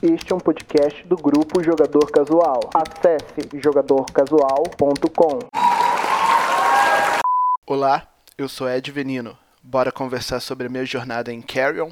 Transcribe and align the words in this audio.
Este 0.00 0.32
é 0.32 0.36
um 0.36 0.38
podcast 0.38 1.04
do 1.08 1.16
grupo 1.16 1.60
Jogador 1.60 2.08
Casual. 2.12 2.70
Acesse 2.72 3.48
jogadorcasual.com. 3.60 5.40
Olá, 7.66 8.06
eu 8.38 8.48
sou 8.48 8.70
Ed 8.70 8.92
Venino. 8.92 9.36
Bora 9.60 9.90
conversar 9.90 10.38
sobre 10.38 10.68
a 10.68 10.70
minha 10.70 10.84
jornada 10.84 11.32
em 11.32 11.42
Carrion? 11.42 11.90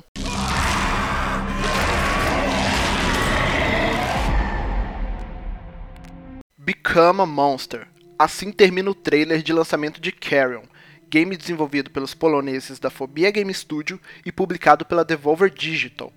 Become 6.57 7.23
a 7.23 7.27
Monster. 7.27 7.88
Assim 8.17 8.53
termina 8.53 8.88
o 8.88 8.95
trailer 8.95 9.43
de 9.43 9.53
lançamento 9.53 10.01
de 10.01 10.13
Carrion, 10.13 10.63
game 11.11 11.37
desenvolvido 11.37 11.91
pelos 11.91 12.15
poloneses 12.15 12.79
da 12.79 12.88
Phobia 12.88 13.33
Game 13.33 13.53
Studio 13.53 14.01
e 14.25 14.31
publicado 14.31 14.85
pela 14.85 15.04
Devolver 15.04 15.51
Digital. 15.51 16.12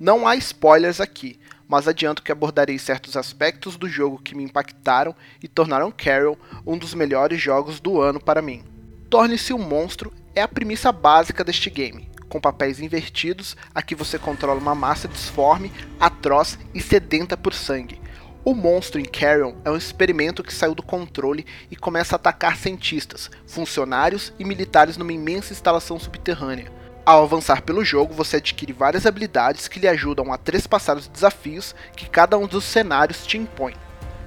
Não 0.00 0.28
há 0.28 0.36
spoilers 0.36 1.00
aqui, 1.00 1.40
mas 1.66 1.88
adianto 1.88 2.22
que 2.22 2.30
abordarei 2.30 2.78
certos 2.78 3.16
aspectos 3.16 3.76
do 3.76 3.88
jogo 3.88 4.20
que 4.22 4.32
me 4.32 4.44
impactaram 4.44 5.12
e 5.42 5.48
tornaram 5.48 5.90
Carrion 5.90 6.36
um 6.64 6.78
dos 6.78 6.94
melhores 6.94 7.40
jogos 7.40 7.80
do 7.80 8.00
ano 8.00 8.20
para 8.20 8.40
mim. 8.40 8.62
Torne-se 9.10 9.52
um 9.52 9.58
monstro 9.58 10.12
é 10.36 10.42
a 10.42 10.46
premissa 10.46 10.92
básica 10.92 11.42
deste 11.42 11.68
game, 11.68 12.08
com 12.28 12.40
papéis 12.40 12.78
invertidos, 12.78 13.56
aqui 13.74 13.92
você 13.92 14.20
controla 14.20 14.60
uma 14.60 14.74
massa 14.74 15.08
disforme, 15.08 15.72
atroz 15.98 16.56
e 16.72 16.80
sedenta 16.80 17.36
por 17.36 17.52
sangue. 17.52 18.00
O 18.44 18.54
monstro 18.54 19.00
em 19.00 19.04
Carrion 19.04 19.56
é 19.64 19.70
um 19.70 19.76
experimento 19.76 20.44
que 20.44 20.54
saiu 20.54 20.76
do 20.76 20.82
controle 20.82 21.44
e 21.72 21.76
começa 21.76 22.14
a 22.14 22.16
atacar 22.16 22.56
cientistas, 22.56 23.30
funcionários 23.48 24.32
e 24.38 24.44
militares 24.44 24.96
numa 24.96 25.12
imensa 25.12 25.52
instalação 25.52 25.98
subterrânea. 25.98 26.77
Ao 27.08 27.22
avançar 27.22 27.62
pelo 27.62 27.82
jogo, 27.82 28.12
você 28.12 28.36
adquire 28.36 28.70
várias 28.70 29.06
habilidades 29.06 29.66
que 29.66 29.80
lhe 29.80 29.88
ajudam 29.88 30.30
a 30.30 30.36
trespassar 30.36 30.94
os 30.94 31.08
desafios 31.08 31.74
que 31.96 32.06
cada 32.06 32.36
um 32.36 32.46
dos 32.46 32.64
cenários 32.64 33.26
te 33.26 33.38
impõe. 33.38 33.72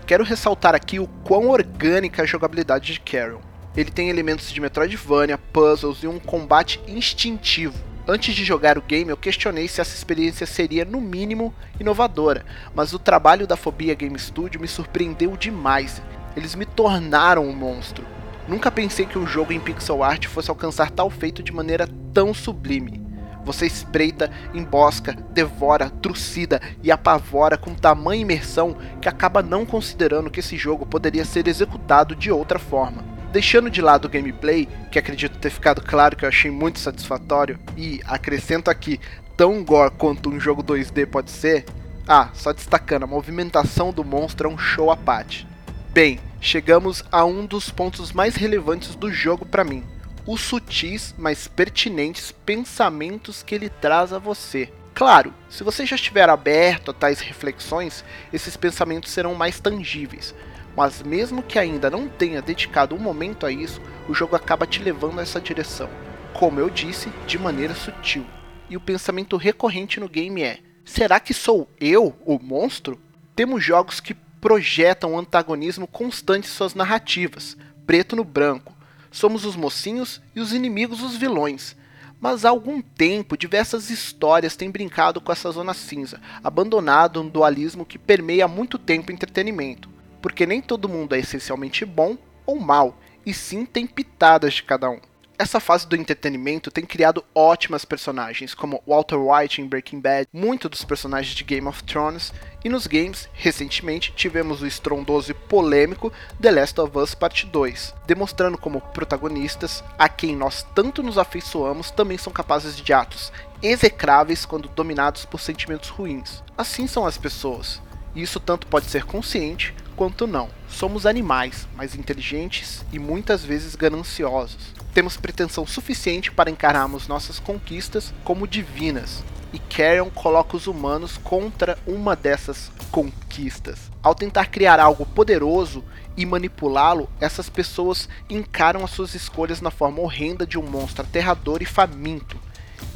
Quero 0.07 0.23
ressaltar 0.23 0.73
aqui 0.73 0.99
o 0.99 1.05
quão 1.23 1.49
orgânica 1.49 2.19
é 2.19 2.23
a 2.23 2.27
jogabilidade 2.27 2.91
de 2.91 2.99
Carrion. 2.99 3.37
Ele 3.77 3.91
tem 3.91 4.09
elementos 4.09 4.51
de 4.51 4.59
Metroidvania, 4.59 5.37
puzzles 5.37 6.01
e 6.01 6.07
um 6.07 6.17
combate 6.17 6.81
instintivo. 6.87 7.77
Antes 8.07 8.33
de 8.33 8.43
jogar 8.43 8.79
o 8.79 8.81
game, 8.81 9.11
eu 9.11 9.17
questionei 9.17 9.67
se 9.67 9.79
essa 9.79 9.95
experiência 9.95 10.47
seria, 10.47 10.83
no 10.83 10.99
mínimo, 10.99 11.53
inovadora, 11.79 12.43
mas 12.73 12.93
o 12.93 12.97
trabalho 12.97 13.45
da 13.45 13.55
Phobia 13.55 13.93
Game 13.93 14.17
Studio 14.17 14.59
me 14.59 14.67
surpreendeu 14.67 15.37
demais. 15.37 16.01
Eles 16.35 16.55
me 16.55 16.65
tornaram 16.65 17.45
um 17.45 17.55
monstro. 17.55 18.03
Nunca 18.47 18.71
pensei 18.71 19.05
que 19.05 19.19
um 19.19 19.27
jogo 19.27 19.53
em 19.53 19.59
pixel 19.59 20.01
art 20.01 20.25
fosse 20.25 20.49
alcançar 20.49 20.89
tal 20.89 21.11
feito 21.11 21.43
de 21.43 21.53
maneira 21.53 21.87
tão 22.13 22.33
sublime. 22.33 23.01
Você 23.43 23.65
espreita, 23.65 24.31
embosca, 24.53 25.17
devora, 25.31 25.89
trucida 25.89 26.61
e 26.83 26.91
apavora 26.91 27.57
com 27.57 27.73
tamanha 27.73 28.21
imersão 28.21 28.77
que 29.01 29.09
acaba 29.09 29.41
não 29.41 29.65
considerando 29.65 30.29
que 30.29 30.39
esse 30.39 30.57
jogo 30.57 30.85
poderia 30.85 31.25
ser 31.25 31.47
executado 31.47 32.15
de 32.15 32.31
outra 32.31 32.59
forma. 32.59 33.03
Deixando 33.31 33.69
de 33.69 33.81
lado 33.81 34.05
o 34.05 34.09
gameplay, 34.09 34.67
que 34.91 34.99
acredito 34.99 35.39
ter 35.39 35.49
ficado 35.49 35.81
claro 35.81 36.15
que 36.15 36.25
eu 36.25 36.29
achei 36.29 36.51
muito 36.51 36.79
satisfatório, 36.79 37.57
e 37.77 38.01
acrescento 38.05 38.69
aqui, 38.69 38.99
tão 39.37 39.63
gore 39.63 39.91
quanto 39.97 40.29
um 40.29 40.39
jogo 40.39 40.61
2D 40.61 41.07
pode 41.07 41.31
ser, 41.31 41.65
ah, 42.07 42.29
só 42.33 42.51
destacando, 42.51 43.03
a 43.03 43.07
movimentação 43.07 43.93
do 43.93 44.03
monstro 44.03 44.49
é 44.49 44.53
um 44.53 44.57
show 44.57 44.91
à 44.91 44.97
parte. 44.97 45.47
Bem, 45.93 46.19
chegamos 46.41 47.03
a 47.11 47.23
um 47.23 47.45
dos 47.45 47.69
pontos 47.69 48.11
mais 48.11 48.35
relevantes 48.35 48.95
do 48.95 49.11
jogo 49.11 49.45
para 49.45 49.63
mim: 49.63 49.83
os 50.25 50.41
sutis, 50.41 51.15
mas 51.17 51.47
pertinentes 51.47 52.31
pensamentos 52.31 53.41
que 53.43 53.55
ele 53.55 53.69
traz 53.69 54.13
a 54.13 54.19
você. 54.19 54.71
Claro, 54.93 55.33
se 55.49 55.63
você 55.63 55.85
já 55.85 55.95
estiver 55.95 56.29
aberto 56.29 56.91
a 56.91 56.93
tais 56.93 57.19
reflexões, 57.19 58.03
esses 58.31 58.55
pensamentos 58.55 59.11
serão 59.11 59.33
mais 59.33 59.59
tangíveis. 59.59 60.35
Mas 60.75 61.01
mesmo 61.01 61.43
que 61.43 61.59
ainda 61.59 61.89
não 61.89 62.07
tenha 62.07 62.41
dedicado 62.41 62.95
um 62.95 62.99
momento 62.99 63.45
a 63.45 63.51
isso, 63.51 63.81
o 64.07 64.13
jogo 64.13 64.35
acaba 64.35 64.67
te 64.67 64.81
levando 64.81 65.19
a 65.19 65.23
essa 65.23 65.41
direção. 65.41 65.89
Como 66.33 66.59
eu 66.59 66.69
disse, 66.69 67.09
de 67.25 67.37
maneira 67.37 67.75
sutil. 67.75 68.25
E 68.69 68.77
o 68.77 68.81
pensamento 68.81 69.35
recorrente 69.37 69.99
no 69.99 70.07
game 70.07 70.43
é: 70.43 70.59
será 70.85 71.19
que 71.19 71.33
sou 71.33 71.69
eu 71.79 72.15
o 72.25 72.39
monstro? 72.39 72.99
Temos 73.35 73.63
jogos 73.63 73.99
que 73.99 74.13
projetam 74.13 75.13
um 75.13 75.19
antagonismo 75.19 75.87
constante 75.87 76.47
em 76.47 76.51
suas 76.51 76.73
narrativas, 76.73 77.57
preto 77.85 78.15
no 78.15 78.23
branco. 78.23 78.75
Somos 79.11 79.45
os 79.45 79.57
mocinhos 79.57 80.21
e 80.33 80.39
os 80.39 80.53
inimigos 80.53 81.03
os 81.03 81.17
vilões. 81.17 81.75
Mas 82.19 82.45
há 82.45 82.49
algum 82.49 82.81
tempo, 82.81 83.35
diversas 83.35 83.89
histórias 83.89 84.55
têm 84.55 84.71
brincado 84.71 85.19
com 85.19 85.31
essa 85.31 85.51
zona 85.51 85.73
cinza, 85.73 86.21
abandonado 86.43 87.21
um 87.21 87.27
dualismo 87.27 87.85
que 87.85 87.99
permeia 87.99 88.45
há 88.45 88.47
muito 88.47 88.77
tempo 88.77 89.11
o 89.11 89.13
entretenimento. 89.13 89.89
Porque 90.21 90.45
nem 90.45 90.61
todo 90.61 90.87
mundo 90.87 91.13
é 91.13 91.19
essencialmente 91.19 91.83
bom 91.83 92.17
ou 92.45 92.59
mal, 92.59 92.97
e 93.25 93.33
sim 93.33 93.65
tem 93.65 93.85
pitadas 93.85 94.53
de 94.53 94.63
cada 94.63 94.89
um. 94.89 94.99
Essa 95.41 95.59
fase 95.59 95.87
do 95.87 95.95
entretenimento 95.95 96.69
tem 96.69 96.85
criado 96.85 97.25
ótimas 97.33 97.83
personagens, 97.83 98.53
como 98.53 98.83
Walter 98.85 99.17
White 99.17 99.59
em 99.59 99.67
Breaking 99.67 99.99
Bad, 99.99 100.27
muitos 100.31 100.69
dos 100.69 100.85
personagens 100.85 101.33
de 101.33 101.43
Game 101.43 101.67
of 101.67 101.83
Thrones, 101.83 102.31
e 102.63 102.69
nos 102.69 102.85
games, 102.85 103.27
recentemente, 103.33 104.13
tivemos 104.15 104.61
o 104.61 104.67
estrondoso 104.67 105.31
e 105.31 105.33
polêmico 105.33 106.13
The 106.39 106.51
Last 106.51 106.79
of 106.79 106.95
Us 106.95 107.15
Part 107.15 107.47
2, 107.47 107.95
demonstrando 108.05 108.55
como 108.55 108.81
protagonistas, 108.93 109.83
a 109.97 110.07
quem 110.07 110.35
nós 110.35 110.63
tanto 110.75 111.01
nos 111.01 111.17
afeiçoamos, 111.17 111.89
também 111.89 112.19
são 112.19 112.31
capazes 112.31 112.75
de 112.75 112.93
atos 112.93 113.33
execráveis 113.63 114.45
quando 114.45 114.69
dominados 114.69 115.25
por 115.25 115.39
sentimentos 115.39 115.89
ruins. 115.89 116.43
Assim 116.55 116.85
são 116.85 117.03
as 117.03 117.17
pessoas. 117.17 117.81
E 118.13 118.21
isso 118.21 118.39
tanto 118.39 118.67
pode 118.67 118.85
ser 118.85 119.05
consciente 119.05 119.73
quanto 119.95 120.25
não. 120.25 120.49
Somos 120.67 121.05
animais, 121.05 121.67
mas 121.75 121.95
inteligentes 121.95 122.85
e 122.91 122.99
muitas 122.99 123.43
vezes 123.43 123.75
gananciosos. 123.75 124.73
Temos 124.93 125.17
pretensão 125.17 125.65
suficiente 125.65 126.31
para 126.31 126.49
encararmos 126.49 127.07
nossas 127.07 127.39
conquistas 127.39 128.13
como 128.23 128.47
divinas, 128.47 129.23
e 129.53 129.59
Carrion 129.59 130.09
coloca 130.09 130.55
os 130.55 130.67
humanos 130.67 131.17
contra 131.17 131.77
uma 131.85 132.15
dessas 132.15 132.71
conquistas. 132.89 133.91
Ao 134.01 134.15
tentar 134.15 134.47
criar 134.47 134.79
algo 134.79 135.05
poderoso 135.05 135.83
e 136.15 136.25
manipulá-lo, 136.25 137.09
essas 137.19 137.49
pessoas 137.49 138.07
encaram 138.29 138.83
as 138.83 138.91
suas 138.91 139.13
escolhas 139.13 139.61
na 139.61 139.71
forma 139.71 140.01
horrenda 140.01 140.45
de 140.45 140.57
um 140.57 140.63
monstro 140.63 141.03
aterrador 141.03 141.61
e 141.61 141.65
faminto. 141.65 142.37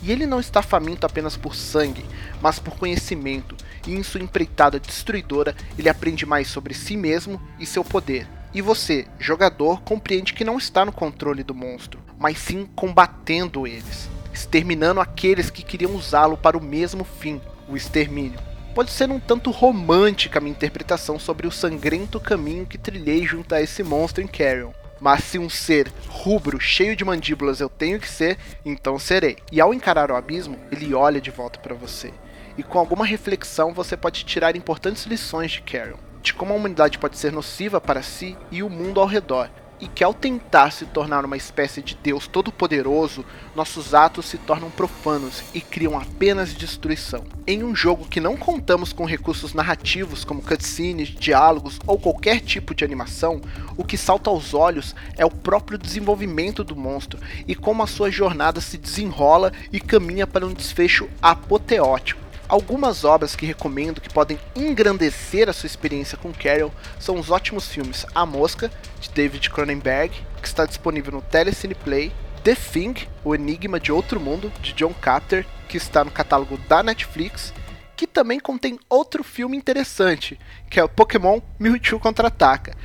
E 0.01 0.11
ele 0.11 0.25
não 0.25 0.39
está 0.39 0.61
faminto 0.61 1.05
apenas 1.05 1.35
por 1.35 1.55
sangue, 1.55 2.05
mas 2.41 2.59
por 2.59 2.77
conhecimento, 2.77 3.55
e 3.87 3.93
em 3.93 4.03
sua 4.03 4.21
empreitada 4.21 4.79
destruidora 4.79 5.55
ele 5.77 5.89
aprende 5.89 6.25
mais 6.25 6.47
sobre 6.47 6.73
si 6.73 6.95
mesmo 6.95 7.41
e 7.59 7.65
seu 7.65 7.83
poder. 7.83 8.27
E 8.53 8.61
você, 8.61 9.05
jogador, 9.19 9.81
compreende 9.81 10.33
que 10.33 10.45
não 10.45 10.57
está 10.57 10.85
no 10.85 10.91
controle 10.91 11.43
do 11.43 11.53
monstro, 11.53 11.99
mas 12.17 12.37
sim 12.37 12.67
combatendo 12.75 13.67
eles, 13.67 14.09
exterminando 14.33 15.01
aqueles 15.01 15.49
que 15.49 15.63
queriam 15.63 15.95
usá-lo 15.95 16.37
para 16.37 16.57
o 16.57 16.63
mesmo 16.63 17.03
fim, 17.03 17.41
o 17.67 17.75
extermínio. 17.75 18.39
Pode 18.73 18.91
ser 18.91 19.09
um 19.09 19.19
tanto 19.19 19.51
romântica 19.51 20.39
a 20.39 20.41
minha 20.41 20.51
interpretação 20.51 21.17
sobre 21.17 21.47
o 21.47 21.51
sangrento 21.51 22.19
caminho 22.19 22.65
que 22.65 22.77
trilhei 22.77 23.25
junto 23.25 23.55
a 23.55 23.61
esse 23.61 23.83
monstro 23.83 24.23
em 24.23 24.27
Carrion, 24.27 24.71
mas 24.99 25.23
se 25.23 25.37
um 25.37 25.49
ser 25.49 25.91
rubro, 26.07 26.59
cheio 26.59 26.95
de 26.95 27.03
mandíbulas 27.03 27.59
eu 27.59 27.69
tenho 27.69 27.99
que 27.99 28.07
ser, 28.07 28.37
então 28.63 28.97
serei. 28.97 29.37
E 29.51 29.59
ao 29.59 29.73
encarar 29.73 30.11
o 30.11 30.15
abismo, 30.15 30.57
ele 30.71 30.93
olha 30.93 31.19
de 31.19 31.31
volta 31.31 31.59
para 31.59 31.75
você. 31.75 32.13
E 32.57 32.63
com 32.63 32.79
alguma 32.79 33.05
reflexão 33.05 33.73
você 33.73 33.97
pode 33.97 34.23
tirar 34.23 34.55
importantes 34.55 35.05
lições 35.05 35.51
de 35.51 35.61
Carrion, 35.61 35.97
de 36.21 36.33
como 36.33 36.53
a 36.53 36.55
humanidade 36.55 36.97
pode 36.97 37.17
ser 37.17 37.31
nociva 37.31 37.81
para 37.81 38.01
si 38.01 38.37
e 38.49 38.63
o 38.63 38.69
mundo 38.69 38.99
ao 38.99 39.07
redor, 39.07 39.49
e 39.79 39.87
que 39.87 40.03
ao 40.03 40.13
tentar 40.13 40.71
se 40.71 40.85
tornar 40.85 41.25
uma 41.25 41.37
espécie 41.37 41.81
de 41.81 41.95
Deus 41.95 42.27
todo-poderoso, 42.27 43.25
nossos 43.55 43.93
atos 43.93 44.25
se 44.25 44.37
tornam 44.37 44.69
profanos 44.69 45.43
e 45.53 45.61
criam 45.61 45.97
apenas 45.97 46.53
destruição. 46.53 47.25
Em 47.45 47.63
um 47.63 47.75
jogo 47.75 48.05
que 48.05 48.19
não 48.19 48.37
contamos 48.37 48.93
com 48.93 49.05
recursos 49.05 49.53
narrativos 49.53 50.23
como 50.23 50.41
cutscenes, 50.41 51.09
diálogos 51.09 51.79
ou 51.85 51.99
qualquer 51.99 52.39
tipo 52.39 52.73
de 52.73 52.83
animação, 52.83 53.41
o 53.77 53.83
que 53.83 53.97
salta 53.97 54.29
aos 54.29 54.53
olhos 54.53 54.95
é 55.17 55.25
o 55.25 55.31
próprio 55.31 55.77
desenvolvimento 55.77 56.63
do 56.63 56.75
monstro 56.75 57.19
e 57.47 57.53
como 57.53 57.83
a 57.83 57.87
sua 57.87 58.09
jornada 58.09 58.61
se 58.61 58.77
desenrola 58.77 59.51
e 59.71 59.79
caminha 59.79 60.25
para 60.25 60.45
um 60.45 60.53
desfecho 60.53 61.09
apoteótico. 61.21 62.24
Algumas 62.47 63.03
obras 63.03 63.35
que 63.35 63.45
recomendo 63.45 63.99
que 63.99 64.13
podem 64.13 64.39
engrandecer 64.55 65.49
a 65.49 65.53
sua 65.53 65.65
experiência 65.65 66.17
com 66.17 66.31
Carol 66.31 66.71
são 66.99 67.19
os 67.19 67.31
ótimos 67.31 67.67
filmes 67.67 68.05
A 68.13 68.23
Mosca, 68.25 68.71
de 69.01 69.09
David 69.09 69.49
Cronenberg, 69.49 70.15
que 70.39 70.47
está 70.47 70.65
disponível 70.65 71.11
no 71.11 71.21
Telecine 71.23 71.73
Play, 71.73 72.11
The 72.43 72.53
Thing, 72.53 72.93
O 73.23 73.33
Enigma 73.33 73.79
de 73.79 73.91
Outro 73.91 74.19
Mundo, 74.19 74.53
de 74.61 74.73
John 74.73 74.93
Carter, 74.93 75.45
que 75.67 75.77
está 75.77 76.03
no 76.03 76.11
catálogo 76.11 76.59
da 76.69 76.83
Netflix, 76.83 77.51
que 77.95 78.05
também 78.05 78.39
contém 78.39 78.77
outro 78.87 79.23
filme 79.23 79.57
interessante, 79.57 80.39
que 80.69 80.79
é 80.79 80.83
o 80.83 80.89
Pokémon 80.89 81.41
Mewtwo 81.57 81.99
Contra-Ataca. 81.99 82.75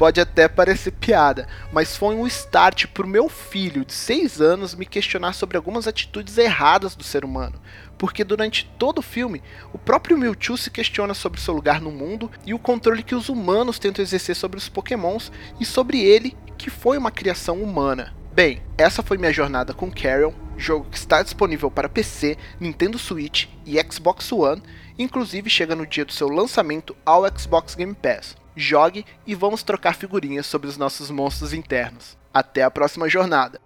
Pode 0.00 0.18
até 0.18 0.48
parecer 0.48 0.92
piada, 0.92 1.46
mas 1.70 1.94
foi 1.94 2.14
um 2.14 2.26
start 2.26 2.86
pro 2.86 3.06
meu 3.06 3.28
filho 3.28 3.84
de 3.84 3.92
6 3.92 4.40
anos 4.40 4.74
me 4.74 4.86
questionar 4.86 5.34
sobre 5.34 5.58
algumas 5.58 5.86
atitudes 5.86 6.38
erradas 6.38 6.96
do 6.96 7.04
ser 7.04 7.22
humano. 7.22 7.60
Porque 7.98 8.24
durante 8.24 8.64
todo 8.78 9.00
o 9.00 9.02
filme, 9.02 9.42
o 9.74 9.78
próprio 9.78 10.16
Mewtwo 10.16 10.56
se 10.56 10.70
questiona 10.70 11.12
sobre 11.12 11.38
seu 11.38 11.52
lugar 11.52 11.82
no 11.82 11.90
mundo 11.90 12.30
e 12.46 12.54
o 12.54 12.58
controle 12.58 13.02
que 13.02 13.14
os 13.14 13.28
humanos 13.28 13.78
tentam 13.78 14.02
exercer 14.02 14.34
sobre 14.34 14.56
os 14.56 14.70
Pokémons 14.70 15.30
e 15.60 15.66
sobre 15.66 16.00
ele, 16.00 16.34
que 16.56 16.70
foi 16.70 16.96
uma 16.96 17.10
criação 17.10 17.62
humana. 17.62 18.14
Bem, 18.32 18.62
essa 18.78 19.02
foi 19.02 19.18
minha 19.18 19.34
jornada 19.34 19.74
com 19.74 19.92
Carrion, 19.92 20.32
jogo 20.56 20.88
que 20.88 20.96
está 20.96 21.22
disponível 21.22 21.70
para 21.70 21.90
PC, 21.90 22.38
Nintendo 22.58 22.98
Switch 22.98 23.48
e 23.66 23.78
Xbox 23.92 24.32
One, 24.32 24.62
inclusive 24.98 25.50
chega 25.50 25.76
no 25.76 25.86
dia 25.86 26.06
do 26.06 26.12
seu 26.12 26.30
lançamento 26.30 26.96
ao 27.04 27.24
Xbox 27.38 27.74
Game 27.74 27.92
Pass. 27.94 28.39
Jogue 28.56 29.04
e 29.26 29.34
vamos 29.34 29.62
trocar 29.62 29.94
figurinhas 29.94 30.46
sobre 30.46 30.68
os 30.68 30.76
nossos 30.76 31.10
monstros 31.10 31.52
internos. 31.52 32.16
Até 32.32 32.62
a 32.62 32.70
próxima 32.70 33.08
jornada! 33.08 33.60